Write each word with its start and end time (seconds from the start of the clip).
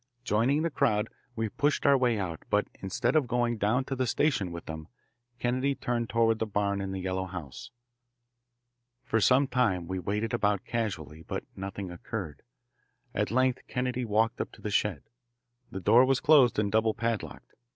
Joining 0.23 0.63
the 0.63 0.71
crowd, 0.71 1.09
we 1.35 1.47
pushed 1.47 1.85
our 1.85 1.95
way 1.95 2.17
out, 2.17 2.41
but 2.49 2.67
instead 2.81 3.15
of 3.15 3.27
going 3.27 3.59
down 3.59 3.85
to 3.85 3.95
the 3.95 4.07
station 4.07 4.51
with 4.51 4.65
them, 4.65 4.87
Kennedy 5.37 5.75
turned 5.75 6.09
toward 6.09 6.39
the 6.39 6.47
barn 6.47 6.81
and 6.81 6.91
the 6.91 7.01
yellow 7.01 7.25
house. 7.25 7.69
For 9.03 9.21
some 9.21 9.45
time 9.45 9.87
we 9.87 9.99
waited 9.99 10.33
about 10.33 10.65
casually, 10.65 11.21
but 11.21 11.43
nothing 11.55 11.91
occurred. 11.91 12.41
At 13.13 13.29
length 13.29 13.59
Kennedy 13.67 14.03
walked 14.03 14.41
up 14.41 14.51
to 14.53 14.61
the 14.63 14.71
shed. 14.71 15.03
The 15.69 15.79
door 15.79 16.03
was 16.03 16.19
closed 16.19 16.57
and 16.57 16.71
double 16.71 16.95
padlocked. 16.95 17.53